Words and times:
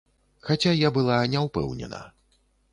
Хаця 0.47 0.73
я 0.77 0.91
была 0.95 1.19
не 1.35 1.45
ўпэўнена. 1.45 2.03